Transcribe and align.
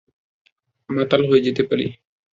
মাতাল 0.89 1.21
হয়ে 1.29 1.45
যেতে 1.47 1.63
পারি। 1.69 1.85